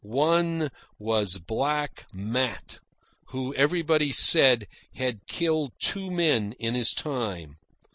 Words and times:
One 0.03 0.71
was 0.97 1.37
Black 1.37 2.07
Matt, 2.11 2.79
who, 3.27 3.53
everybody 3.53 4.11
said, 4.11 4.65
had 4.95 5.27
killed 5.27 5.73
two 5.77 6.09
men 6.09 6.53
in 6.57 6.73
his 6.73 6.95
time. 6.95 7.57